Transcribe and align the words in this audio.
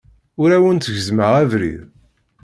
Ur 0.41 0.49
awent-gezzmeɣ 0.57 1.31
abrid. 1.41 1.81